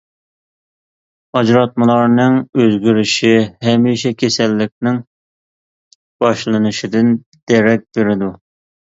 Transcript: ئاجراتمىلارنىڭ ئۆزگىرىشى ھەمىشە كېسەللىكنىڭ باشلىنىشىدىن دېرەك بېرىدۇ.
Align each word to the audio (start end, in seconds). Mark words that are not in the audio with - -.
ئاجراتمىلارنىڭ 1.41 2.39
ئۆزگىرىشى 2.63 3.31
ھەمىشە 3.69 4.15
كېسەللىكنىڭ 4.25 5.01
باشلىنىشىدىن 6.27 7.17
دېرەك 7.55 7.91
بېرىدۇ. 7.97 8.37